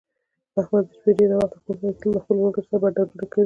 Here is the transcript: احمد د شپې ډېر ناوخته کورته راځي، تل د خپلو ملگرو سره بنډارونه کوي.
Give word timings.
احمد 0.61 0.83
د 0.87 0.91
شپې 0.97 1.11
ډېر 1.17 1.29
ناوخته 1.31 1.59
کورته 1.63 1.81
راځي، 1.85 1.97
تل 2.01 2.09
د 2.15 2.17
خپلو 2.23 2.39
ملگرو 2.43 2.65
سره 2.69 2.79
بنډارونه 2.83 3.15
کوي. 3.31 3.39